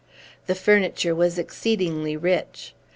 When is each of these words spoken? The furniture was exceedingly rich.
The 0.47 0.55
furniture 0.55 1.13
was 1.13 1.37
exceedingly 1.37 2.17
rich. 2.17 2.73